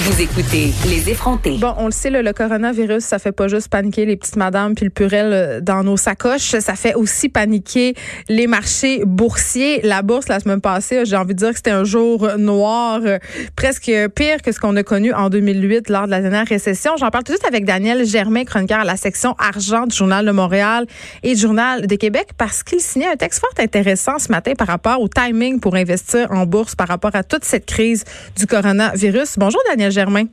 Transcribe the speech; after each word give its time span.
vous 0.00 0.22
écoutez 0.22 0.72
Les 0.88 1.10
effrontés. 1.10 1.58
Bon, 1.58 1.74
on 1.76 1.86
le 1.86 1.90
sait, 1.90 2.10
le, 2.10 2.32
coronavirus, 2.32 3.02
ça 3.02 3.18
fait 3.18 3.32
pas 3.32 3.48
juste 3.48 3.68
paniquer 3.68 4.06
les 4.06 4.16
petites 4.16 4.36
madames 4.36 4.74
puis 4.76 4.84
le 4.84 4.90
purel 4.90 5.32
euh, 5.32 5.60
dans 5.60 5.82
nos 5.82 5.96
sacoches, 5.96 6.56
ça 6.60 6.74
fait 6.74 6.94
aussi 6.94 7.28
paniquer 7.28 7.94
les 8.28 8.46
marchés 8.46 9.02
boursiers. 9.04 9.80
La 9.82 10.02
bourse, 10.02 10.28
la 10.28 10.38
semaine 10.38 10.60
passée, 10.60 11.04
j'ai 11.04 11.16
envie 11.16 11.34
de 11.34 11.40
dire 11.40 11.50
que 11.50 11.56
c'était 11.56 11.72
un 11.72 11.82
jour 11.82 12.28
noir, 12.38 13.00
euh, 13.04 13.18
presque 13.56 13.90
pire 14.14 14.40
que 14.42 14.52
ce 14.52 14.60
qu'on 14.60 14.76
a 14.76 14.84
connu 14.84 15.12
en 15.12 15.30
2008 15.30 15.90
lors 15.90 16.06
de 16.06 16.10
la 16.10 16.20
dernière 16.20 16.46
récession. 16.46 16.92
J'en 16.96 17.10
parle 17.10 17.24
tout 17.24 17.32
de 17.32 17.38
suite 17.38 17.48
avec 17.48 17.64
Daniel 17.64 18.06
Germain, 18.06 18.44
chroniqueur 18.44 18.80
à 18.80 18.84
la 18.84 18.96
section 18.96 19.34
argent 19.38 19.86
du 19.86 19.96
Journal 19.96 20.24
de 20.24 20.30
Montréal 20.30 20.86
et 21.24 21.34
du 21.34 21.40
Journal 21.40 21.88
de 21.88 21.96
Québec, 21.96 22.28
parce 22.38 22.62
qu'il 22.62 22.80
signait 22.80 23.08
un 23.08 23.16
texte 23.16 23.40
fort 23.40 23.64
intéressant 23.64 24.20
ce 24.20 24.30
matin 24.30 24.52
par 24.56 24.68
rapport 24.68 25.00
au 25.00 25.08
timing 25.08 25.58
pour 25.58 25.74
investir 25.74 26.30
en 26.30 26.46
bourse 26.46 26.76
par 26.76 26.86
rapport 26.86 27.14
à 27.16 27.24
toute 27.24 27.44
cette 27.44 27.66
crise 27.66 28.04
du 28.36 28.46
coronavirus. 28.46 29.34
Bonjour 29.38 29.60
Daniel 29.68 29.87
Germain? 29.90 30.26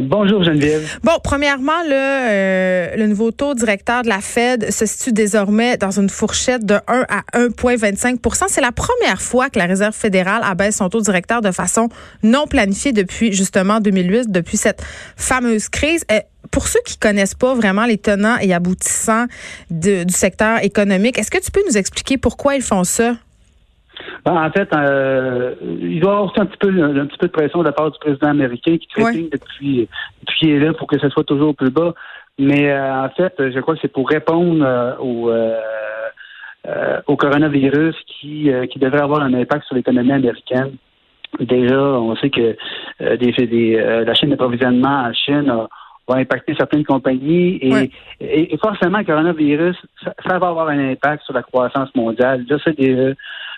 Bonjour 0.00 0.42
Geneviève. 0.42 0.98
Bon, 1.04 1.12
premièrement, 1.22 1.82
le, 1.84 1.92
euh, 1.92 2.96
le 2.96 3.06
nouveau 3.06 3.30
taux 3.30 3.54
directeur 3.54 4.02
de 4.02 4.08
la 4.08 4.20
Fed 4.20 4.72
se 4.72 4.86
situe 4.86 5.12
désormais 5.12 5.76
dans 5.76 5.92
une 5.92 6.08
fourchette 6.08 6.66
de 6.66 6.74
1 6.88 7.06
à 7.08 7.22
1,25% 7.38 8.46
C'est 8.48 8.60
la 8.60 8.72
première 8.72 9.22
fois 9.22 9.50
que 9.50 9.58
la 9.58 9.66
Réserve 9.66 9.94
fédérale 9.94 10.42
abaisse 10.44 10.76
son 10.78 10.88
taux 10.88 11.00
directeur 11.00 11.42
de 11.42 11.52
façon 11.52 11.90
non 12.24 12.48
planifiée 12.48 12.92
depuis 12.92 13.32
justement 13.32 13.78
2008, 13.78 14.32
depuis 14.32 14.56
cette 14.56 14.82
fameuse 15.16 15.68
crise. 15.68 16.04
Euh, 16.10 16.18
pour 16.50 16.66
ceux 16.66 16.80
qui 16.84 16.98
connaissent 16.98 17.34
pas 17.34 17.54
vraiment 17.54 17.84
les 17.84 17.98
tenants 17.98 18.36
et 18.40 18.52
aboutissants 18.52 19.26
de, 19.70 20.02
du 20.02 20.12
secteur 20.12 20.62
économique, 20.64 21.18
est-ce 21.18 21.30
que 21.30 21.38
tu 21.38 21.52
peux 21.52 21.62
nous 21.68 21.78
expliquer 21.78 22.18
pourquoi 22.18 22.56
ils 22.56 22.62
font 22.62 22.82
ça? 22.82 23.14
Ben, 24.24 24.42
en 24.42 24.50
fait, 24.50 24.68
euh, 24.74 25.54
il 25.62 26.00
doit 26.00 26.12
y 26.12 26.14
avoir 26.14 26.24
aussi 26.24 26.40
un 26.40 26.46
petit 26.46 26.56
peu 26.56 26.68
un 26.68 27.06
petit 27.06 27.18
peu 27.18 27.26
de 27.26 27.32
pression 27.32 27.58
de 27.58 27.64
la 27.64 27.72
part 27.72 27.90
du 27.90 27.98
président 27.98 28.28
américain 28.28 28.78
qui 28.78 28.86
trépigne 28.88 29.28
depuis 29.30 29.86
depuis 30.22 30.38
qu'il 30.38 30.50
est 30.50 30.60
là 30.60 30.72
pour 30.72 30.86
que 30.86 30.98
ce 30.98 31.10
soit 31.10 31.24
toujours 31.24 31.54
plus 31.54 31.70
bas. 31.70 31.92
Mais 32.38 32.70
euh, 32.70 33.04
en 33.04 33.10
fait, 33.10 33.34
je 33.38 33.60
crois 33.60 33.74
que 33.74 33.80
c'est 33.82 33.92
pour 33.92 34.08
répondre 34.08 34.64
euh, 34.64 34.96
au 34.98 35.30
au 37.06 37.16
coronavirus 37.16 37.94
qui 38.06 38.50
qui 38.70 38.78
devrait 38.78 39.02
avoir 39.02 39.20
un 39.20 39.34
impact 39.34 39.66
sur 39.66 39.76
l'économie 39.76 40.12
américaine. 40.12 40.72
Déjà, 41.38 41.78
on 41.78 42.16
sait 42.16 42.30
que 42.30 42.56
des, 43.00 43.32
des 43.32 44.04
la 44.06 44.14
chaîne 44.14 44.30
d'approvisionnement 44.30 45.04
en 45.04 45.12
Chine 45.12 45.52
va 46.08 46.16
impacter 46.16 46.54
certaines 46.56 46.84
compagnies 46.84 47.58
et, 47.60 47.90
et, 48.20 48.56
forcément 48.58 48.98
le 48.98 49.04
coronavirus, 49.04 49.76
ça, 50.02 50.14
ça, 50.26 50.38
va 50.38 50.48
avoir 50.48 50.68
un 50.68 50.92
impact 50.92 51.24
sur 51.24 51.34
la 51.34 51.42
croissance 51.42 51.94
mondiale. 51.94 52.44
Je 52.48 52.56
sais 52.58 52.72
déjà 52.72 53.14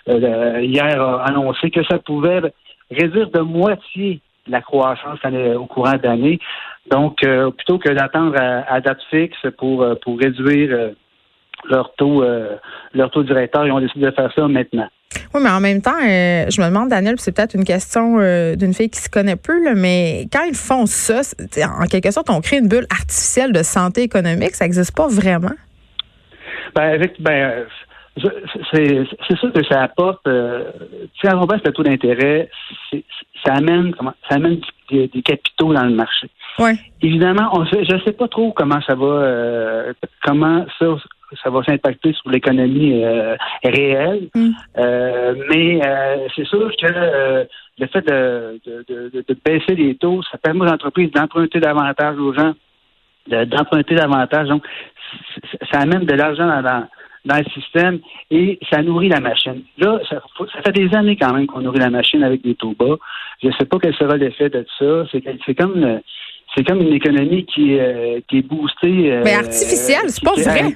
euh, 0.07 0.61
hier 0.61 1.01
a 1.01 1.23
annoncé 1.25 1.69
que 1.69 1.83
ça 1.85 1.99
pouvait 1.99 2.41
réduire 2.89 3.29
de 3.29 3.41
moitié 3.41 4.21
la 4.47 4.61
croissance 4.61 5.19
au 5.57 5.65
courant 5.65 5.97
d'année. 6.01 6.39
Donc, 6.89 7.17
euh, 7.25 7.51
plutôt 7.51 7.79
que 7.79 7.89
d'attendre 7.89 8.35
à, 8.39 8.79
date 8.79 8.99
fixe 9.09 9.37
pour, 9.57 9.83
euh, 9.83 9.95
pour 10.01 10.17
réduire 10.17 10.91
leur 11.69 11.93
taux 11.95 12.23
leur 12.93 13.11
taux 13.11 13.23
directeur, 13.23 13.65
ils 13.65 13.71
ont 13.71 13.81
décidé 13.81 14.05
de 14.05 14.11
faire 14.11 14.31
ça 14.33 14.47
maintenant. 14.47 14.87
Oui, 15.33 15.41
mais 15.43 15.49
en 15.49 15.59
même 15.59 15.81
temps, 15.81 15.99
je 15.99 16.61
me 16.61 16.67
demande, 16.67 16.89
Daniel, 16.89 17.15
c'est 17.17 17.35
peut-être 17.35 17.55
une 17.55 17.65
question 17.65 18.17
d'une 18.55 18.73
fille 18.73 18.89
qui 18.89 18.99
se 18.99 19.09
connaît 19.09 19.35
peu, 19.35 19.73
mais 19.75 20.27
quand 20.31 20.43
ils 20.47 20.55
font 20.55 20.85
ça, 20.85 21.21
en 21.81 21.85
quelque 21.87 22.11
sorte, 22.11 22.29
on 22.29 22.39
crée 22.39 22.59
une 22.59 22.69
bulle 22.69 22.87
artificielle 22.89 23.51
de 23.51 23.63
santé 23.63 24.03
économique. 24.03 24.51
Ça 24.51 24.65
n'existe 24.65 24.95
pas 24.95 25.07
vraiment? 25.07 25.55
Ben, 26.75 26.93
avec, 26.93 27.21
ben, 27.21 27.65
c'est 28.71 29.37
sûr 29.37 29.51
que 29.53 29.63
ça 29.65 29.83
apporte. 29.83 30.25
Euh, 30.27 30.71
si 31.19 31.27
on 31.31 31.45
baisse 31.45 31.61
le 31.65 31.71
taux 31.71 31.83
d'intérêt, 31.83 32.49
ça 33.45 33.53
amène, 33.53 33.93
comment, 33.95 34.13
ça 34.29 34.35
amène 34.35 34.59
des, 34.89 35.09
capitaux 35.23 35.73
dans 35.73 35.83
le 35.83 35.95
marché. 35.95 36.29
Ouais. 36.59 36.73
Évidemment, 37.01 37.49
on 37.53 37.65
je 37.65 37.93
ne 37.93 38.01
sais 38.01 38.13
pas 38.13 38.27
trop 38.27 38.51
comment 38.51 38.81
ça 38.81 38.95
va, 38.95 39.05
euh, 39.05 39.93
comment 40.23 40.65
ça, 40.79 40.85
ça 41.43 41.49
va 41.49 41.63
s'impacter 41.63 42.13
sur 42.13 42.29
l'économie 42.29 43.03
euh, 43.03 43.35
réelle. 43.63 44.29
Mm. 44.33 44.49
Euh, 44.77 45.35
mais 45.49 45.81
c'est 46.35 46.45
sûr 46.47 46.71
que 46.81 47.47
le 47.79 47.87
fait 47.87 48.01
de, 48.01 48.59
de, 48.65 48.85
de, 48.87 49.23
de, 49.27 49.37
baisser 49.45 49.75
les 49.75 49.95
taux, 49.95 50.21
ça 50.31 50.37
permet 50.39 50.65
aux 50.65 50.73
entreprises 50.73 51.11
d'emprunter 51.11 51.59
davantage 51.59 52.17
aux 52.17 52.33
gens, 52.33 52.53
d'emprunter 53.27 53.95
davantage. 53.95 54.47
Donc, 54.47 54.63
ça 55.71 55.81
amène 55.81 56.05
de 56.05 56.13
l'argent 56.13 56.47
dans, 56.47 56.61
dans 56.61 56.87
le 57.35 57.49
système 57.51 57.99
et 58.31 58.59
ça 58.71 58.81
nourrit 58.81 59.09
la 59.09 59.19
machine. 59.19 59.63
Là, 59.77 59.99
ça, 60.09 60.21
fait 60.63 60.71
des 60.71 60.95
années 60.95 61.17
quand 61.17 61.33
même 61.33 61.47
qu'on 61.47 61.61
nourrit 61.61 61.79
la 61.79 61.89
machine 61.89 62.23
avec 62.23 62.41
des 62.41 62.55
taux 62.55 62.75
bas. 62.77 62.95
Je 63.41 63.47
ne 63.47 63.53
sais 63.53 63.65
pas 63.65 63.77
quel 63.81 63.93
sera 63.95 64.15
l'effet 64.17 64.49
de 64.49 64.65
ça. 64.79 65.03
C'est 65.45 65.55
comme 65.55 65.99
c'est 66.55 66.63
comme 66.63 66.81
une 66.81 66.93
économie 66.93 67.45
qui, 67.45 67.77
euh, 67.77 68.19
qui 68.27 68.39
est 68.39 68.41
boostée. 68.41 69.11
Euh, 69.11 69.21
Mais 69.23 69.35
artificielle, 69.35 70.09
c'est 70.09 70.23
pas 70.23 70.33
vrai. 70.33 70.73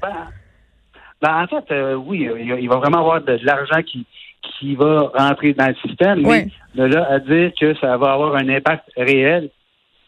Ben, 1.22 1.44
en 1.44 1.47
fait, 1.47 1.73
euh, 1.73 1.95
oui, 1.95 2.28
il 2.59 2.67
va 2.67 2.78
vraiment 2.78 3.00
avoir 3.00 3.22
de, 3.22 3.40
l'argent 3.44 3.81
qui, 3.84 4.06
qui 4.41 4.75
va 4.75 5.11
rentrer 5.16 5.53
dans 5.53 5.67
le 5.67 5.75
système, 5.88 6.22
mais 6.22 6.47
de 6.75 6.84
là 6.84 7.07
à 7.09 7.19
dire 7.19 7.51
que 7.59 7.75
ça 7.75 7.97
va 7.97 8.13
avoir 8.13 8.35
un 8.35 8.50
impact 8.50 8.90
réel, 8.97 9.50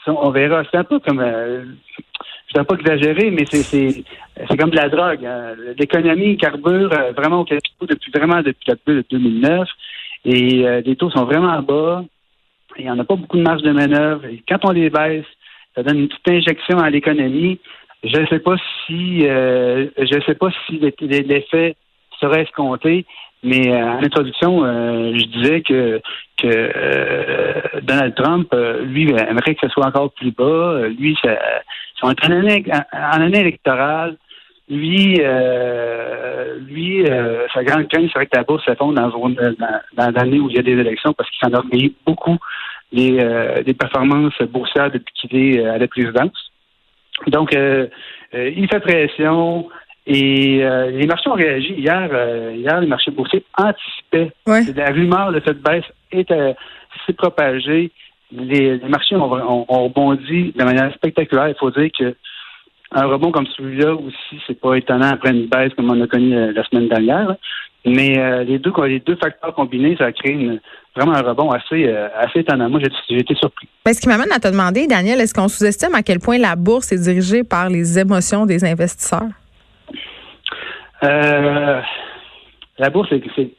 on 0.08 0.32
verra. 0.32 0.64
C'est 0.70 0.78
un 0.78 0.84
peu 0.84 1.00
comme 1.00 1.24
je 2.54 2.60
ne 2.60 2.66
pas 2.66 2.76
exagérer, 2.76 3.32
mais 3.32 3.46
c'est 3.46 4.58
comme 4.58 4.70
de 4.70 4.76
la 4.76 4.90
drogue. 4.90 5.26
Hein. 5.26 5.54
L'économie 5.78 6.38
carbure 6.38 6.92
euh, 6.94 7.12
vraiment 7.12 7.42
au 7.42 7.46
capitaux 7.46 7.86
depuis 7.88 8.12
vraiment 8.12 8.42
depuis 8.42 8.68
la 8.68 8.76
de 8.76 9.04
2009 9.10 9.68
et 10.26 10.66
euh, 10.66 10.82
les 10.86 10.96
taux 10.96 11.10
sont 11.10 11.26
vraiment 11.26 11.62
bas. 11.62 12.04
Il 12.78 12.86
n'y 12.86 12.92
en 12.92 13.00
a 13.00 13.04
pas 13.04 13.16
beaucoup 13.16 13.38
de 13.38 13.44
marge 13.44 13.62
de 13.62 13.72
manœuvre. 13.72 14.26
Et 14.26 14.44
quand 14.48 14.60
on 14.64 14.72
les 14.72 14.90
baisse, 14.90 15.26
ça 15.76 15.84
donne 15.84 16.00
une 16.00 16.08
petite 16.08 16.30
injection 16.30 16.78
à 16.80 16.90
l'économie. 16.90 17.60
Je 18.04 18.20
ne 18.20 18.28
sais 18.28 18.40
pas 18.40 18.56
si 18.86 19.22
euh, 19.24 19.88
je 19.98 20.22
sais 20.26 20.36
pas 20.36 20.50
si 20.66 20.80
l'effet 20.80 21.76
serait 22.20 22.44
escompté, 22.44 23.06
mais 23.44 23.72
en 23.74 24.04
introduction, 24.04 24.64
je 24.64 25.26
disais 25.26 25.62
que 25.62 26.02
Donald 27.82 28.16
Trump, 28.16 28.54
lui, 28.84 29.10
aimerait 29.12 29.56
que 29.56 29.68
ce 29.68 29.74
soit 29.74 29.88
encore 29.88 30.12
plus 30.14 30.32
bas. 30.32 30.88
Lui, 30.88 31.18
en 32.02 32.14
année, 32.32 32.64
en 32.92 33.22
année 33.22 33.40
électorale, 33.40 34.18
lui, 34.70 35.18
euh, 35.20 36.58
lui, 36.60 37.06
euh, 37.06 37.46
sa 37.54 37.64
grande 37.64 37.88
crainte 37.90 38.10
serait 38.12 38.28
que 38.28 38.38
la 38.38 38.44
bourse 38.44 38.64
s'effondre 38.66 38.96
dans, 38.96 39.10
dans, 39.10 40.12
l'année 40.12 40.40
où 40.40 40.50
il 40.50 40.56
y 40.56 40.60
a 40.60 40.64
des 40.64 40.72
élections 40.72 41.14
parce 41.14 41.30
qu'il 41.30 41.48
s'en 41.48 41.58
a 41.58 41.64
beaucoup 42.06 42.38
des, 42.92 43.20
euh, 43.20 43.62
des 43.64 43.74
performances 43.74 44.38
boursières 44.50 44.92
depuis 44.92 45.14
qu'il 45.14 45.36
est 45.36 45.66
à 45.66 45.78
la 45.78 45.88
présidence. 45.88 46.52
Donc, 47.28 47.54
il 47.54 48.68
fait 48.68 48.80
pression 48.80 49.70
et 50.08 50.58
les 50.58 51.06
marchés 51.06 51.30
ont 51.30 51.34
réagi. 51.36 51.74
Hier, 51.74 52.10
hier 52.54 52.82
les 52.82 52.88
marchés 52.88 53.12
boursiers 53.12 53.46
anticipaient. 53.56 54.32
La 54.48 54.90
rumeur 54.90 55.32
de 55.32 55.42
cette 55.46 55.62
baisse 55.62 55.86
s'est 56.12 57.14
propagée 57.14 57.92
les, 58.38 58.80
marchés 58.88 59.16
ont, 59.16 59.66
rebondi 59.68 60.54
de 60.56 60.64
manière 60.64 60.94
spectaculaire. 60.94 61.50
Il 61.50 61.56
faut 61.56 61.72
dire 61.72 61.90
que 61.98 62.16
un 62.96 63.08
rebond 63.08 63.32
comme 63.32 63.48
celui-là 63.48 63.96
aussi, 63.96 64.42
c'est 64.46 64.60
pas 64.60 64.76
étonnant 64.76 65.10
après 65.12 65.32
une 65.32 65.48
baisse 65.48 65.74
comme 65.76 65.90
on 65.90 66.02
a 66.02 66.08
connu 66.08 66.36
euh, 66.36 66.52
la 66.54 66.64
semaine 66.64 66.88
dernière. 66.88 67.36
Mais 67.86 68.18
euh, 68.18 68.44
les 68.44 68.60
deux 68.60 68.72
les 68.86 69.00
deux 69.00 69.16
facteurs 69.16 69.54
combinés, 69.56 69.96
ça 69.98 70.06
a 70.06 70.12
créé 70.12 70.60
vraiment 70.96 71.14
un 71.14 71.22
rebond 71.22 71.50
assez 71.52 71.88
euh, 71.88 72.08
assez 72.16 72.40
étonnant. 72.40 72.70
Moi, 72.70 72.80
j'ai 73.10 73.18
été 73.18 73.36
surpris. 73.36 73.68
ce 73.86 74.00
qui 74.00 74.08
m'amène 74.08 74.32
à 74.32 74.40
te 74.40 74.48
demander, 74.48 74.88
Daniel, 74.88 75.20
est-ce 75.20 75.34
qu'on 75.34 75.48
sous-estime 75.48 75.96
à 75.96 76.04
quel 76.04 76.20
point 76.20 76.38
la 76.38 76.56
bourse 76.56 76.92
est 76.92 77.04
dirigée 77.04 77.44
par 77.44 77.70
les 77.70 78.00
émotions 78.00 78.46
des 78.46 78.64
investisseurs? 78.64 79.30
la 81.02 82.90
bourse, 82.90 83.10
c'est 83.36 83.50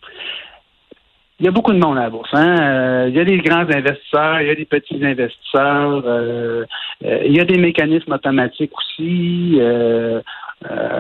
il 1.40 1.46
y 1.46 1.48
a 1.48 1.50
beaucoup 1.50 1.72
de 1.72 1.78
monde 1.78 1.98
à 1.98 2.02
la 2.02 2.10
bourse. 2.10 2.31
Hein? 2.32 2.56
Euh, 2.60 3.06
il 3.08 3.16
y 3.16 3.20
a 3.20 3.25
des 3.25 3.38
grands 3.38 3.66
investisseurs, 3.69 4.40
il 4.40 4.48
y 4.48 4.50
a 4.50 4.54
des 4.54 4.64
petits 4.64 5.04
investisseurs, 5.04 6.02
euh, 6.06 6.64
euh, 7.04 7.22
il 7.26 7.36
y 7.36 7.40
a 7.40 7.44
des 7.44 7.58
mécanismes 7.58 8.12
automatiques 8.12 8.72
aussi. 8.76 9.58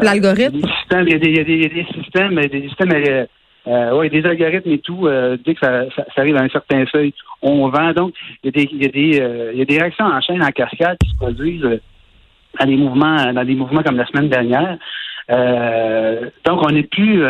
L'algorithme? 0.02 0.60
Il 0.90 1.08
y, 1.08 1.14
a 1.14 1.44
des 1.44 1.86
systèmes, 1.94 2.34
des 2.34 2.68
systèmes 2.68 3.26
euh, 3.66 3.96
oui, 3.96 4.10
des 4.10 4.24
algorithmes 4.26 4.72
et 4.72 4.78
tout, 4.78 5.06
euh, 5.06 5.38
dès 5.42 5.54
que 5.54 5.60
ça, 5.60 5.84
ça, 5.96 6.20
arrive 6.20 6.36
à 6.36 6.42
un 6.42 6.48
certain 6.50 6.84
seuil, 6.86 7.14
on 7.40 7.68
vend. 7.68 7.92
Donc, 7.92 8.12
il 8.42 8.46
y 8.46 8.48
a 8.48 8.52
des, 8.52 8.68
il 8.70 8.82
y 8.82 8.84
a 8.84 8.88
des, 8.88 9.20
euh, 9.20 9.52
il 9.54 9.58
y 9.58 9.62
a 9.62 9.64
des 9.64 9.78
réactions 9.78 10.04
en 10.04 10.20
chaîne, 10.20 10.42
en 10.42 10.50
cascade 10.50 10.98
qui 11.02 11.10
se 11.10 11.16
produisent 11.16 11.64
euh, 11.64 11.80
dans 12.60 12.66
des 12.66 12.76
mouvements, 12.76 13.32
dans 13.32 13.44
des 13.44 13.54
mouvements 13.54 13.82
comme 13.82 13.96
la 13.96 14.06
semaine 14.06 14.28
dernière. 14.28 14.76
donc, 16.44 16.62
on 16.62 16.70
n'est 16.70 16.82
plus, 16.82 17.24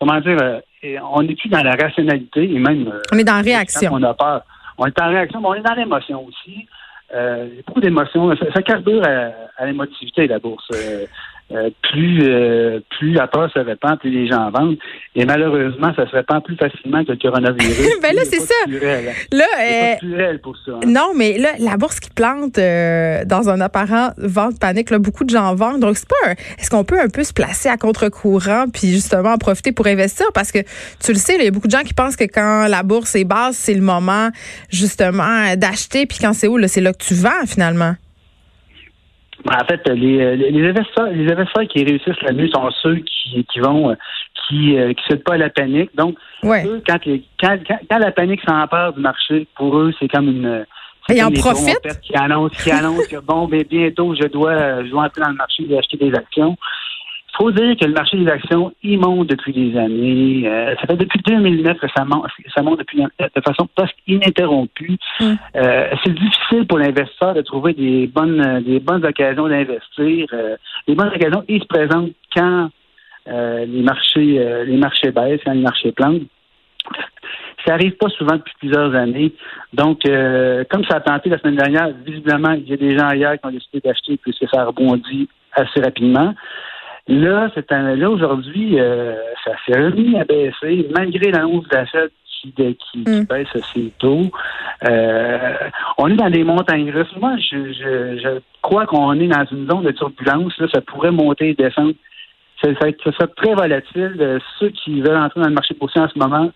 comment 0.00 0.20
dire, 0.20 0.60
on 0.82 1.22
n'est 1.22 1.34
plus 1.34 1.48
dans 1.48 1.62
la 1.62 1.72
rationalité 1.72 2.44
et 2.44 2.58
même. 2.58 2.92
on 3.12 3.18
est 3.18 3.24
dans 3.24 3.36
la 3.36 3.42
réaction. 3.42 3.90
On 3.92 4.02
a 4.02 4.14
peur. 4.14 4.42
On 4.78 4.86
est 4.86 5.00
en 5.00 5.08
réaction, 5.08 5.40
mais 5.40 5.48
on 5.48 5.54
est 5.54 5.62
dans 5.62 5.74
l'émotion 5.74 6.26
aussi. 6.26 6.66
Euh, 7.14 7.48
beaucoup 7.66 7.80
d'émotions. 7.80 8.34
Ça, 8.36 8.46
ça 8.54 8.62
carbure 8.62 9.02
à, 9.06 9.30
à 9.62 9.66
l'émotivité, 9.66 10.26
la 10.26 10.38
bourse. 10.38 10.66
Euh, 10.74 11.06
plus 11.82 12.20
euh, 12.22 12.80
plus 12.98 13.12
la 13.12 13.26
peur 13.26 13.50
se 13.52 13.58
répand, 13.58 13.98
plus 13.98 14.10
les 14.10 14.28
gens 14.28 14.50
vendent. 14.50 14.76
Et 15.14 15.24
malheureusement, 15.24 15.92
ça 15.96 16.06
se 16.06 16.14
répand 16.14 16.42
plus 16.44 16.56
facilement 16.56 17.04
que 17.04 17.12
le 17.12 17.18
coronavirus. 17.18 17.88
ben 18.02 18.14
là, 18.14 18.22
c'est 18.24 18.40
ça. 18.40 18.54
Hein. 18.66 19.12
Là, 19.32 19.44
euh, 19.60 20.38
pour 20.38 20.56
ça. 20.64 20.72
Hein. 20.74 20.86
Non, 20.86 21.12
mais 21.16 21.38
là, 21.38 21.50
la 21.58 21.76
bourse 21.76 21.98
qui 21.98 22.10
plante 22.10 22.54
dans 22.54 23.48
un 23.48 23.60
apparent 23.60 24.10
vente 24.16 24.60
panique, 24.60 24.90
là, 24.90 24.98
beaucoup 24.98 25.24
de 25.24 25.30
gens 25.30 25.54
vendent. 25.54 25.80
Donc, 25.80 25.96
c'est 25.96 26.08
pas. 26.08 26.32
Est-ce 26.58 26.70
qu'on 26.70 26.84
peut 26.84 27.00
un 27.00 27.08
peu 27.08 27.24
se 27.24 27.32
placer 27.32 27.68
à 27.68 27.76
contre-courant 27.76 28.66
puis 28.72 28.88
justement 28.88 29.32
en 29.32 29.38
profiter 29.38 29.72
pour 29.72 29.86
investir? 29.86 30.26
Parce 30.34 30.52
que 30.52 30.60
tu 31.04 31.12
le 31.12 31.18
sais, 31.18 31.36
il 31.36 31.44
y 31.44 31.48
a 31.48 31.50
beaucoup 31.50 31.68
de 31.68 31.72
gens 31.72 31.82
qui 31.82 31.94
pensent 31.94 32.16
que 32.16 32.24
quand 32.24 32.68
la 32.68 32.82
bourse 32.82 33.16
est 33.16 33.24
basse, 33.24 33.56
c'est 33.56 33.74
le 33.74 33.82
moment 33.82 34.28
justement 34.70 35.56
d'acheter, 35.56 36.06
puis 36.06 36.18
quand 36.20 36.32
c'est 36.32 36.46
haut, 36.46 36.58
c'est 36.66 36.80
là 36.80 36.92
que 36.92 37.02
tu 37.02 37.14
vends 37.14 37.46
finalement. 37.46 37.94
Ben, 39.44 39.56
en 39.60 39.64
fait, 39.64 39.88
les, 39.88 40.36
les, 40.36 40.68
investisseurs, 40.68 41.06
les 41.10 41.30
investisseurs 41.32 41.68
qui 41.68 41.84
réussissent 41.84 42.22
la 42.22 42.32
mieux 42.32 42.48
sont 42.48 42.70
ceux 42.82 42.96
qui, 42.96 43.44
qui 43.50 43.60
vont, 43.60 43.96
qui 44.48 44.74
ne 44.74 44.90
euh, 44.90 45.16
pas 45.24 45.34
à 45.34 45.38
la 45.38 45.50
panique. 45.50 45.90
Donc, 45.94 46.16
eux, 46.44 46.82
quand, 46.86 46.98
quand, 47.40 47.58
quand, 47.66 47.98
la 47.98 48.12
panique 48.12 48.40
s'empare 48.46 48.92
du 48.92 49.00
marché, 49.00 49.46
pour 49.56 49.78
eux, 49.78 49.92
c'est 49.98 50.08
comme 50.08 50.28
une. 50.28 50.66
Ils 51.08 51.24
en 51.24 51.30
profitent? 51.30 52.00
Qui 52.02 52.14
annoncent, 52.14 52.54
qui 52.62 52.70
annonce 52.70 53.06
que 53.08 53.16
bon, 53.16 53.48
ben, 53.48 53.64
bientôt, 53.68 54.14
je 54.14 54.28
dois, 54.28 54.84
je 54.84 54.90
dois 54.90 55.04
entrer 55.04 55.22
dans 55.22 55.30
le 55.30 55.36
marché 55.36 55.64
et 55.68 55.78
acheter 55.78 55.96
des 55.96 56.14
actions. 56.14 56.56
Faut 57.40 57.52
dire 57.52 57.74
que 57.74 57.86
le 57.86 57.94
marché 57.94 58.18
des 58.18 58.28
actions, 58.28 58.70
il 58.82 59.00
monte 59.00 59.28
depuis 59.28 59.54
des 59.54 59.74
années. 59.78 60.46
Euh, 60.46 60.74
ça 60.78 60.86
fait 60.86 60.96
depuis 60.96 61.20
2009 61.24 61.78
que 61.78 61.86
ça 61.96 62.04
monte, 62.04 62.26
ça 62.54 62.60
monte 62.60 62.80
depuis, 62.80 62.98
de 62.98 63.40
façon 63.40 63.66
presque 63.74 63.96
ininterrompue. 64.06 64.98
Mm. 65.20 65.32
Euh, 65.56 65.88
c'est 66.04 66.12
difficile 66.12 66.66
pour 66.66 66.78
l'investisseur 66.78 67.32
de 67.32 67.40
trouver 67.40 67.72
des 67.72 68.06
bonnes, 68.08 68.62
des 68.62 68.78
bonnes 68.78 69.06
occasions 69.06 69.48
d'investir. 69.48 70.26
Euh, 70.34 70.56
les 70.86 70.94
bonnes 70.94 71.08
occasions, 71.08 71.42
ils 71.48 71.62
se 71.62 71.66
présentent 71.66 72.12
quand 72.36 72.68
les 73.26 73.82
marchés, 73.82 74.64
les 74.66 74.76
marchés 74.76 75.10
baissent, 75.10 75.40
quand 75.42 75.52
les 75.52 75.62
marchés 75.62 75.92
plantent. 75.92 76.22
Ça 77.64 77.74
arrive 77.74 77.92
pas 77.92 78.08
souvent 78.08 78.36
depuis 78.36 78.54
plusieurs 78.58 78.94
années. 78.94 79.32
Donc, 79.72 80.02
comme 80.02 80.84
ça 80.84 80.96
a 80.96 81.00
tenté 81.00 81.30
la 81.30 81.38
semaine 81.38 81.56
dernière, 81.56 81.90
visiblement, 82.04 82.52
il 82.52 82.68
y 82.68 82.72
a 82.72 82.76
des 82.76 82.98
gens 82.98 83.06
ailleurs 83.06 83.34
qui 83.34 83.46
ont 83.46 83.50
décidé 83.50 83.80
d'acheter 83.84 84.16
puisque 84.16 84.48
ça 84.52 84.62
a 84.62 84.64
rebondi 84.66 85.28
assez 85.54 85.80
rapidement. 85.80 86.34
Là, 87.08 87.50
c'est 87.54 87.72
un, 87.72 87.96
là 87.96 88.10
aujourd'hui, 88.10 88.78
euh, 88.78 89.14
ça 89.44 89.52
s'est 89.66 89.78
remis 89.78 90.18
à 90.18 90.24
baisser, 90.24 90.86
malgré 90.94 91.32
l'annonce 91.32 91.66
d'achat 91.68 92.06
qui, 92.40 92.52
qui, 92.52 92.98
mm. 92.98 93.24
baisse 93.24 93.48
assez 93.54 93.92
tôt. 93.98 94.30
Euh, 94.88 95.54
on 95.98 96.08
est 96.08 96.16
dans 96.16 96.30
des 96.30 96.44
montagnes 96.44 96.90
russes. 96.90 97.14
Moi, 97.20 97.36
je, 97.38 97.72
je, 97.72 98.40
crois 98.62 98.86
qu'on 98.86 99.12
est 99.14 99.28
dans 99.28 99.44
une 99.50 99.68
zone 99.68 99.82
de 99.82 99.90
turbulence. 99.90 100.56
Là, 100.58 100.66
ça 100.72 100.80
pourrait 100.80 101.10
monter 101.10 101.50
et 101.50 101.54
descendre. 101.54 101.94
Ça, 102.62 102.68
ça, 102.80 103.12
ça 103.18 103.26
très 103.26 103.54
volatile. 103.54 104.16
Euh, 104.20 104.38
ceux 104.58 104.70
qui 104.70 105.00
veulent 105.00 105.16
entrer 105.16 105.40
dans 105.40 105.48
le 105.48 105.54
marché 105.54 105.74
boursier 105.74 106.00
en 106.00 106.08
ce 106.08 106.18
moment, 106.18 106.50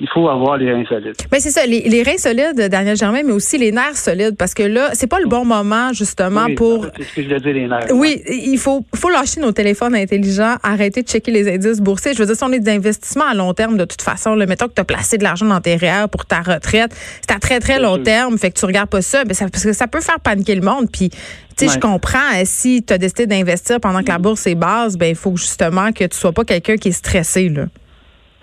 il 0.00 0.08
faut 0.08 0.28
avoir 0.28 0.56
les 0.56 0.72
reins 0.72 0.84
solides. 0.88 1.14
Mais 1.30 1.38
c'est 1.38 1.50
ça, 1.50 1.64
les, 1.66 2.02
reins 2.02 2.18
solides, 2.18 2.68
Daniel 2.68 2.96
Germain, 2.96 3.22
mais 3.24 3.32
aussi 3.32 3.58
les 3.58 3.70
nerfs 3.70 3.96
solides, 3.96 4.36
parce 4.36 4.52
que 4.52 4.64
là, 4.64 4.90
c'est 4.92 5.06
pas 5.06 5.20
le 5.20 5.28
bon 5.28 5.44
moment 5.44 5.92
justement 5.92 6.52
pour. 6.56 6.86
C'est 6.96 7.04
ce 7.04 7.14
que 7.14 7.22
je 7.22 7.36
dire, 7.36 7.54
les 7.54 7.68
nerfs. 7.68 7.86
Oui, 7.92 8.20
il 8.28 8.58
faut, 8.58 8.84
faut 8.94 9.08
lâcher 9.08 9.40
nos 9.40 9.52
téléphones 9.52 9.94
intelligents, 9.94 10.56
arrêter 10.64 11.02
de 11.02 11.08
checker 11.08 11.30
les 11.30 11.52
indices 11.52 11.80
boursiers. 11.80 12.12
Je 12.12 12.18
veux 12.18 12.26
dire, 12.26 12.34
si 12.34 12.42
on 12.42 12.52
est 12.52 12.58
des 12.58 12.72
investissements 12.72 13.26
à 13.26 13.34
long 13.34 13.54
terme, 13.54 13.76
de 13.76 13.84
toute 13.84 14.02
façon, 14.02 14.34
le 14.34 14.46
mettons 14.46 14.66
que 14.66 14.74
tu 14.74 14.80
as 14.80 14.84
placé 14.84 15.16
de 15.16 15.22
l'argent 15.22 15.46
dans 15.46 15.60
tes 15.60 15.76
REER 15.76 16.08
pour 16.10 16.26
ta 16.26 16.40
retraite, 16.40 16.92
c'est 17.20 17.34
à 17.34 17.38
très 17.38 17.60
très 17.60 17.78
long 17.78 18.02
terme, 18.02 18.36
fait 18.36 18.50
que 18.50 18.58
tu 18.58 18.64
regardes 18.64 18.90
pas 18.90 19.02
ça, 19.02 19.24
ben 19.24 19.32
ça, 19.32 19.46
parce 19.48 19.64
que 19.64 19.72
ça 19.72 19.86
peut 19.86 20.00
faire 20.00 20.18
paniquer 20.18 20.56
le 20.56 20.62
monde. 20.62 20.88
Puis, 20.92 21.10
tu 21.10 21.68
sais, 21.68 21.68
je 21.68 21.78
comprends, 21.78 22.18
euh, 22.34 22.42
si 22.44 22.82
tu 22.82 22.92
as 22.92 22.98
décidé 22.98 23.26
d'investir 23.26 23.78
pendant 23.78 24.02
que 24.02 24.08
la 24.08 24.18
bourse 24.18 24.44
est 24.48 24.56
basse, 24.56 24.96
ben 24.96 25.06
il 25.06 25.14
faut 25.14 25.36
justement 25.36 25.92
que 25.92 26.04
tu 26.04 26.16
sois 26.18 26.32
pas 26.32 26.44
quelqu'un 26.44 26.76
qui 26.76 26.88
est 26.88 26.92
stressé 26.92 27.48
là. 27.48 27.66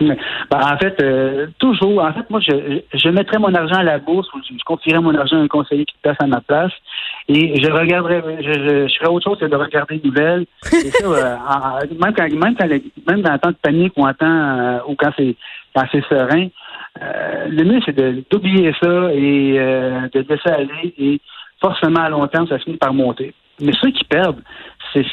Ben, 0.07 0.17
en 0.51 0.77
fait, 0.77 1.01
euh, 1.01 1.47
toujours. 1.59 2.03
En 2.03 2.13
fait, 2.13 2.29
moi, 2.29 2.39
je, 2.39 2.81
je 2.93 3.09
mettrais 3.09 3.39
mon 3.39 3.53
argent 3.53 3.75
à 3.75 3.83
la 3.83 3.99
bourse 3.99 4.27
ou 4.33 4.39
je, 4.47 4.63
confierais 4.65 4.99
mon 4.99 5.15
argent 5.15 5.37
à 5.37 5.41
un 5.41 5.47
conseiller 5.47 5.85
qui 5.85 5.95
passe 6.01 6.17
à 6.19 6.27
ma 6.27 6.41
place 6.41 6.71
et 7.27 7.61
je 7.61 7.71
regarderais, 7.71 8.23
je, 8.41 8.87
je, 8.87 8.93
ferais 8.99 9.09
autre 9.09 9.29
chose 9.29 9.39
que 9.39 9.45
de 9.45 9.55
regarder 9.55 9.95
les 9.95 10.09
nouvelles. 10.09 10.45
Et 10.73 10.91
ça, 10.91 11.05
euh, 11.83 11.87
même 11.99 12.13
quand, 12.15 12.29
même 12.29 12.55
quand, 12.55 12.67
même 12.67 13.21
dans 13.21 13.33
le 13.33 13.39
temps 13.39 13.51
de 13.51 13.57
panique 13.61 13.93
ou 13.97 14.05
en 14.05 14.13
temps 14.13 14.27
euh, 14.27 14.79
ou 14.87 14.95
quand 14.95 15.11
c'est 15.17 15.35
quand 15.75 15.85
c'est 15.91 16.03
serein, 16.05 16.47
le 16.99 17.63
mieux 17.63 17.79
c'est 17.85 17.95
d'oublier 18.29 18.73
ça 18.81 19.13
et 19.13 19.53
de 19.53 20.19
laisser 20.19 20.49
aller 20.49 20.93
et 20.97 21.21
forcément 21.61 22.01
à 22.01 22.09
long 22.09 22.27
terme, 22.27 22.47
ça 22.47 22.59
finit 22.59 22.75
par 22.75 22.93
monter. 22.93 23.33
Mais 23.61 23.71
ceux 23.81 23.91
qui 23.91 24.03
perdent, 24.03 24.41
c'est 24.91 25.05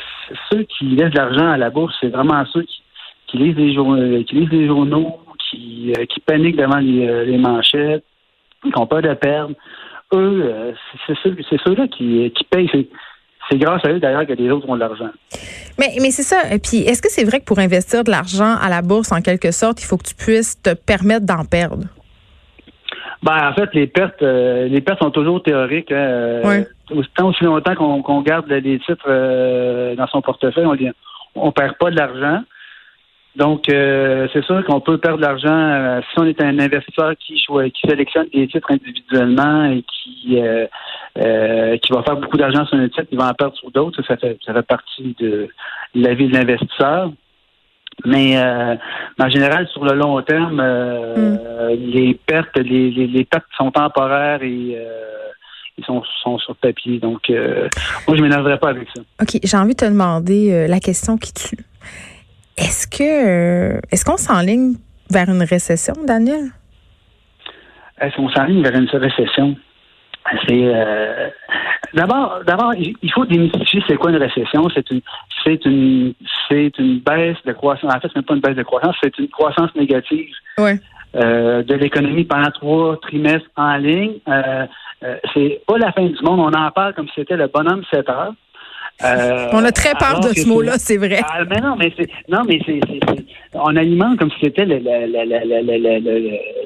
ceux 0.50 0.64
qui 0.64 0.86
laissent 0.86 1.10
de 1.10 1.18
l'argent 1.18 1.50
à 1.50 1.56
la 1.56 1.70
bourse, 1.70 1.94
c'est 2.00 2.08
vraiment 2.08 2.44
ceux 2.46 2.62
qui 2.62 2.82
qui 3.28 3.38
lisent 3.38 3.56
les 3.56 3.74
journaux, 3.74 4.24
qui 4.24 4.34
lisent 4.34 4.50
les 4.50 4.66
journaux, 4.66 5.18
qui, 5.50 5.92
euh, 5.96 6.04
qui 6.06 6.20
paniquent 6.20 6.56
devant 6.56 6.78
les, 6.78 7.06
euh, 7.06 7.24
les, 7.24 7.38
manchettes, 7.38 8.04
qui 8.62 8.70
n'ont 8.70 8.86
pas 8.86 9.00
de 9.00 9.14
perdre. 9.14 9.54
Eux, 10.14 10.42
euh, 10.44 10.72
c'est 11.06 11.58
ceux-là 11.64 11.86
qui, 11.88 12.30
qui 12.34 12.44
payent. 12.44 12.88
C'est 13.50 13.58
grâce 13.58 13.84
à 13.84 13.90
eux 13.90 14.00
d'ailleurs 14.00 14.26
que 14.26 14.32
les 14.32 14.50
autres 14.50 14.68
ont 14.68 14.74
de 14.74 14.80
l'argent. 14.80 15.10
Mais, 15.78 15.92
mais 16.00 16.10
c'est 16.10 16.22
ça. 16.22 16.52
Et 16.52 16.58
puis, 16.58 16.78
est-ce 16.78 17.00
que 17.00 17.10
c'est 17.10 17.24
vrai 17.24 17.40
que 17.40 17.44
pour 17.44 17.58
investir 17.58 18.04
de 18.04 18.10
l'argent 18.10 18.56
à 18.60 18.68
la 18.68 18.82
bourse, 18.82 19.12
en 19.12 19.22
quelque 19.22 19.52
sorte, 19.52 19.80
il 19.82 19.86
faut 19.86 19.96
que 19.96 20.08
tu 20.08 20.14
puisses 20.14 20.60
te 20.60 20.74
permettre 20.74 21.24
d'en 21.24 21.44
perdre? 21.44 21.84
Ben, 23.22 23.48
en 23.48 23.54
fait, 23.54 23.70
les 23.74 23.86
pertes, 23.86 24.22
les 24.22 24.80
pertes 24.80 25.02
sont 25.02 25.10
toujours 25.10 25.42
théoriques. 25.42 25.92
Hein. 25.92 26.64
Tant 27.16 27.28
aussi 27.28 27.44
longtemps 27.44 27.74
qu'on 27.74 28.22
garde 28.22 28.48
les 28.48 28.78
titres 28.80 29.94
dans 29.96 30.06
son 30.08 30.20
portefeuille, 30.20 30.92
on 31.34 31.46
ne 31.46 31.50
perd 31.50 31.76
pas 31.78 31.90
de 31.90 31.96
l'argent. 31.96 32.42
Donc, 33.38 33.68
euh, 33.68 34.26
c'est 34.32 34.44
sûr 34.44 34.64
qu'on 34.64 34.80
peut 34.80 34.98
perdre 34.98 35.18
de 35.18 35.22
l'argent 35.22 35.48
euh, 35.48 36.00
si 36.10 36.18
on 36.18 36.24
est 36.24 36.42
un 36.42 36.58
investisseur 36.58 37.12
qui, 37.24 37.34
qui 37.34 37.88
sélectionne 37.88 38.26
des 38.34 38.48
titres 38.48 38.72
individuellement 38.72 39.66
et 39.66 39.84
qui 39.84 40.40
euh, 40.40 41.76
qui 41.78 41.92
va 41.92 42.02
faire 42.02 42.16
beaucoup 42.16 42.36
d'argent 42.36 42.66
sur 42.66 42.76
un 42.76 42.88
titre, 42.88 43.06
il 43.12 43.18
va 43.18 43.28
en 43.28 43.34
perdre 43.34 43.56
sur 43.56 43.70
d'autres. 43.70 44.02
Ça 44.08 44.16
fait, 44.16 44.36
ça 44.44 44.52
fait 44.52 44.62
partie 44.62 45.14
de 45.20 45.48
la 45.94 46.14
vie 46.14 46.26
de 46.26 46.34
l'investisseur. 46.34 47.12
Mais 48.04 48.38
en 48.38 49.28
général, 49.28 49.66
sur 49.68 49.84
le 49.84 49.94
long 49.94 50.20
terme, 50.22 50.60
mm. 50.60 51.74
les 51.76 52.18
pertes, 52.26 52.56
les, 52.56 52.90
les, 52.90 53.24
pertes 53.24 53.46
sont 53.56 53.72
temporaires 53.72 54.42
et 54.42 54.78
ils 55.76 55.84
sont, 55.84 56.02
sont 56.22 56.38
sur 56.38 56.54
papier. 56.56 56.98
Donc, 56.98 57.28
moi, 57.28 58.16
je 58.16 58.22
m'énerverais 58.22 58.58
pas 58.58 58.68
avec 58.68 58.88
ça. 58.94 59.02
OK, 59.20 59.40
j'ai 59.42 59.56
envie 59.56 59.74
de 59.74 59.80
te 59.80 59.84
demander 59.84 60.68
la 60.68 60.78
question 60.78 61.18
qui 61.18 61.32
tue. 61.32 61.64
Est-ce 62.58 62.88
que 62.88 63.04
euh, 63.04 63.80
est-ce 63.92 64.04
qu'on 64.04 64.16
s'enligne 64.16 64.74
vers 65.10 65.28
une 65.28 65.42
récession, 65.42 65.94
Daniel? 66.04 66.50
Est-ce 68.00 68.16
qu'on 68.16 68.28
s'enligne 68.30 68.62
vers 68.62 68.74
une 68.74 68.88
récession? 68.88 69.56
C'est 70.46 70.74
euh, 70.74 71.28
d'abord, 71.94 72.40
d'abord, 72.44 72.74
il 72.74 73.12
faut 73.12 73.24
démystifier 73.24 73.82
c'est 73.86 73.96
quoi 73.96 74.10
une 74.10 74.16
récession. 74.16 74.68
C'est 74.74 74.90
une, 74.90 75.00
c'est 75.44 75.64
une, 75.64 76.14
c'est 76.48 76.76
une 76.78 76.98
baisse 76.98 77.36
de 77.46 77.52
croissance. 77.52 77.94
En 77.94 78.00
fait, 78.00 78.08
ce 78.08 78.18
n'est 78.18 78.24
pas 78.24 78.34
une 78.34 78.40
baisse 78.40 78.56
de 78.56 78.64
croissance, 78.64 78.96
c'est 79.02 79.16
une 79.18 79.28
croissance 79.28 79.72
négative 79.76 80.34
euh, 80.58 81.62
de 81.62 81.74
l'économie 81.74 82.24
pendant 82.24 82.50
trois 82.50 83.00
trimestres 83.00 83.48
en 83.56 83.76
ligne. 83.76 84.14
c'est 85.32 85.62
pas 85.64 85.78
la 85.78 85.92
fin 85.92 86.06
du 86.06 86.22
monde. 86.22 86.40
On 86.40 86.58
en 86.58 86.70
parle 86.72 86.92
comme 86.94 87.06
si 87.06 87.14
c'était 87.14 87.36
le 87.36 87.46
bonhomme 87.46 87.84
7 87.92 88.08
heures. 88.10 88.34
Euh, 89.04 89.48
on 89.52 89.64
a 89.64 89.70
très 89.70 89.92
peur 89.94 90.20
de 90.20 90.28
ce 90.28 90.46
mot-là, 90.48 90.78
c'est 90.78 90.96
vrai. 90.96 91.20
Ah, 91.22 91.44
mais 91.48 91.60
non, 91.60 91.76
mais 91.76 91.92
c'est 91.96 92.10
non, 92.28 92.42
mais 92.46 92.60
c'est 92.66 92.80
on 93.54 93.76
alimente 93.76 94.18
comme 94.18 94.30
si 94.32 94.38
c'était 94.42 94.64
le, 94.64 94.80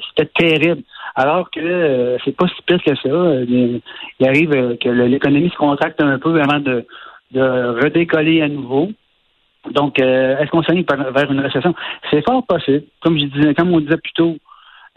c'était 0.09 0.31
terrible. 0.35 0.83
Alors 1.15 1.51
que 1.51 1.61
euh, 1.61 2.17
c'est 2.25 2.35
pas 2.35 2.47
si 2.49 2.63
pire 2.67 2.83
que 2.83 2.95
ça. 2.97 3.09
Il, 3.09 3.83
arrive 4.27 4.53
euh, 4.55 4.77
que 4.77 4.89
l'économie 4.89 5.51
se 5.51 5.57
contracte 5.57 6.01
un 6.01 6.19
peu 6.19 6.41
avant 6.41 6.61
de, 6.61 6.87
de 7.33 7.83
redécoller 7.83 8.41
à 8.41 8.49
nouveau. 8.49 8.91
Donc, 9.71 10.01
est-ce 10.01 10.51
qu'on 10.51 10.63
s'aligne 10.65 10.85
vers 11.15 11.31
une 11.31 11.39
récession? 11.39 11.73
C'est 12.11 12.25
fort 12.25 12.45
possible. 12.45 12.83
Comme 13.01 13.17
je 13.17 13.27
disais, 13.27 13.55
comme 13.55 13.73
on 13.73 13.79
disait 13.79 13.99
plus 13.99 14.13
tôt, 14.15 14.37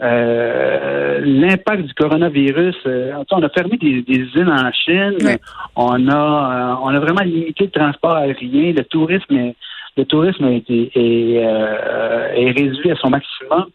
euh, 0.01 1.21
l'impact 1.23 1.83
du 1.83 1.93
coronavirus. 1.93 2.75
Euh, 2.85 3.23
on 3.31 3.43
a 3.43 3.49
fermé 3.49 3.77
des, 3.77 4.01
des 4.01 4.17
usines 4.17 4.49
en 4.49 4.71
Chine. 4.73 5.37
On 5.75 6.07
a 6.09 6.13
euh, 6.13 6.75
on 6.81 6.87
a 6.89 6.99
vraiment 6.99 7.21
limité 7.21 7.65
le 7.65 7.71
transport 7.71 8.15
aérien. 8.15 8.73
Le 8.73 8.83
tourisme 8.83 9.37
est, 9.37 9.55
le 9.95 10.05
tourisme 10.05 10.45
est, 10.45 10.69
est, 10.69 11.35
est 11.35 12.51
réduit 12.51 12.91
à 12.91 12.95
son 12.95 13.09
maximum. 13.09 13.67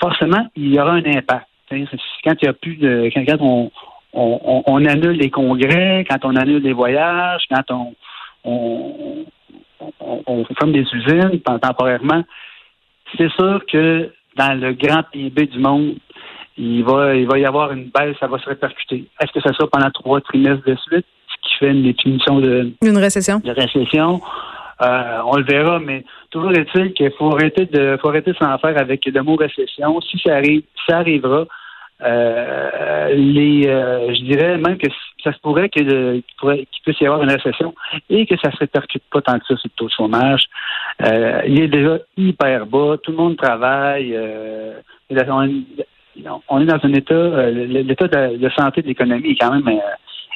Forcément, 0.00 0.46
il 0.56 0.74
y 0.74 0.80
aura 0.80 0.92
un 0.92 1.04
impact. 1.04 1.46
Quand 1.68 1.76
il 2.40 2.44
y 2.44 2.48
a 2.48 2.52
plus 2.54 2.76
de 2.76 3.10
quand, 3.12 3.36
on, 3.40 3.70
on, 4.14 4.62
on, 4.66 4.84
annule 4.86 5.18
les 5.18 5.28
congrès, 5.28 6.06
quand 6.08 6.24
on 6.24 6.34
annule 6.34 6.62
les 6.62 6.72
voyages, 6.72 7.42
quand 7.50 7.70
on, 7.70 7.94
on, 8.44 9.26
on 10.00 10.44
ferme 10.58 10.72
des 10.72 10.86
usines 10.94 11.40
temporairement, 11.40 12.24
c'est 13.18 13.30
sûr 13.32 13.60
que 13.70 14.10
dans 14.38 14.58
le 14.58 14.72
grand 14.72 15.02
PIB 15.12 15.46
du 15.46 15.58
monde, 15.58 15.96
il 16.56 16.82
va, 16.84 17.14
il 17.14 17.26
va 17.26 17.38
y 17.38 17.44
avoir 17.44 17.72
une 17.72 17.90
baisse, 17.90 18.16
ça 18.18 18.26
va 18.26 18.38
se 18.38 18.48
répercuter. 18.48 19.04
Est-ce 19.20 19.32
que 19.32 19.40
ça 19.40 19.52
sera 19.52 19.68
pendant 19.68 19.90
trois 19.90 20.20
trimestres 20.20 20.64
de 20.64 20.76
suite, 20.76 21.06
ce 21.28 21.48
qui 21.48 21.54
fait 21.58 21.70
une 21.70 21.82
définition 21.82 22.40
de, 22.40 22.72
une 22.82 22.98
récession? 22.98 23.40
De 23.44 23.50
récession? 23.50 24.20
Euh, 24.80 25.18
on 25.26 25.36
le 25.36 25.44
verra, 25.44 25.80
mais 25.80 26.04
toujours 26.30 26.52
est-il 26.52 26.92
qu'il 26.92 27.10
faut 27.18 27.32
arrêter 27.34 27.66
de 27.66 27.98
faut 28.00 28.08
arrêter 28.08 28.32
de 28.32 28.36
s'en 28.36 28.56
faire 28.58 28.78
avec 28.78 29.04
le 29.06 29.22
mot 29.22 29.34
récession. 29.34 30.00
Si 30.02 30.18
ça 30.24 30.36
arrive, 30.36 30.62
ça 30.88 30.98
arrivera. 30.98 31.46
Euh, 32.00 33.08
les, 33.12 33.66
euh, 33.66 34.14
je 34.14 34.22
dirais 34.22 34.56
même 34.56 34.78
que 34.78 34.86
ça 35.28 35.36
se 35.36 35.40
pourrait 35.40 35.68
qu'il 35.68 36.22
puisse 36.82 37.00
y 37.00 37.06
avoir 37.06 37.22
une 37.22 37.30
récession 37.30 37.74
et 38.08 38.26
que 38.26 38.36
ça 38.36 38.48
ne 38.48 38.52
se 38.52 38.58
répercute 38.58 39.02
pas 39.10 39.20
tant 39.20 39.38
que 39.38 39.46
ça 39.46 39.56
sur 39.56 39.68
le 39.68 39.76
taux 39.76 39.86
de 39.86 39.90
chômage. 39.90 40.44
Euh, 41.02 41.42
il 41.46 41.60
est 41.62 41.68
déjà 41.68 41.98
hyper 42.16 42.66
bas, 42.66 42.96
tout 43.02 43.10
le 43.10 43.16
monde 43.16 43.36
travaille. 43.36 44.16
on, 46.48 46.60
est 46.60 46.66
dans 46.66 46.80
un 46.82 46.92
état, 46.92 47.50
l'état 47.50 48.08
de, 48.08 48.48
santé 48.50 48.82
de 48.82 48.88
l'économie 48.88 49.30
est 49.30 49.36
quand 49.36 49.52
même 49.52 49.80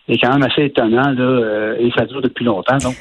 est 0.09 0.19
quand 0.19 0.33
même 0.33 0.43
assez 0.43 0.65
étonnant 0.65 1.13
là, 1.13 1.75
et 1.79 1.91
ça 1.97 2.05
dure 2.07 2.21
depuis 2.21 2.45
longtemps. 2.45 2.79
Donc 2.79 2.97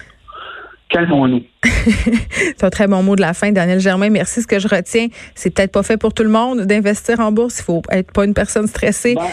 calmons-nous. 0.92 1.44
c'est 1.64 2.64
un 2.64 2.70
très 2.70 2.88
bon 2.88 3.02
mot 3.04 3.16
de 3.16 3.22
la 3.22 3.34
fin, 3.34 3.52
Daniel 3.52 3.80
Germain. 3.80 4.10
Merci. 4.10 4.42
Ce 4.42 4.48
que 4.48 4.60
je 4.60 4.68
retiens, 4.68 5.08
c'est 5.36 5.54
peut-être 5.54 5.72
pas 5.72 5.84
fait 5.84 5.98
pour 5.98 6.14
tout 6.14 6.24
le 6.24 6.30
monde 6.30 6.62
d'investir 6.62 7.20
en 7.20 7.32
bourse. 7.32 7.60
Il 7.60 7.64
faut 7.64 7.82
être 7.92 8.12
pas 8.12 8.26
une 8.26 8.34
personne 8.34 8.68
stressée. 8.68 9.16
Ben. 9.16 9.24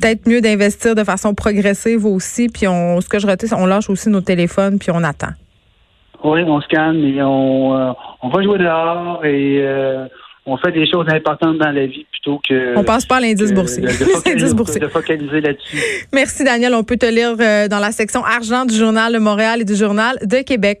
peut-être 0.00 0.28
mieux 0.28 0.40
d'investir 0.40 0.94
de 0.94 1.04
façon 1.04 1.34
progressive 1.34 2.06
aussi. 2.06 2.48
Puis 2.48 2.66
on, 2.66 3.00
ce 3.00 3.08
que 3.08 3.18
je 3.18 3.26
retiens, 3.26 3.58
on 3.58 3.66
lâche 3.66 3.90
aussi 3.90 4.08
nos 4.08 4.20
téléphones 4.20 4.78
puis 4.78 4.90
on 4.92 5.02
attend. 5.02 5.32
Oui, 6.24 6.42
on 6.42 6.60
se 6.60 6.66
calme 6.66 7.04
et 7.04 7.22
on, 7.22 7.76
euh, 7.76 7.92
on 8.22 8.28
va 8.28 8.42
jouer 8.42 8.58
dehors 8.58 9.24
et 9.24 9.60
euh, 9.62 10.06
on 10.48 10.56
fait 10.56 10.72
des 10.72 10.90
choses 10.90 11.06
importantes 11.12 11.58
dans 11.58 11.70
la 11.70 11.86
vie 11.86 12.06
plutôt 12.10 12.40
que. 12.46 12.76
On 12.76 12.82
passe 12.82 13.06
pas 13.06 13.16
à 13.16 13.20
l'indice 13.20 13.52
boursier. 13.52 13.82
De, 13.82 13.88
focaliser, 14.88 15.40
là-dessus. 15.40 15.78
Merci, 16.12 16.42
Daniel. 16.42 16.74
On 16.74 16.82
peut 16.82 16.96
te 16.96 17.06
lire 17.06 17.36
euh, 17.38 17.68
dans 17.68 17.78
la 17.78 17.92
section 17.92 18.24
argent 18.24 18.64
du 18.64 18.74
journal 18.74 19.12
de 19.12 19.18
Montréal 19.18 19.60
et 19.60 19.64
du 19.64 19.76
journal 19.76 20.18
de 20.24 20.42
Québec. 20.42 20.80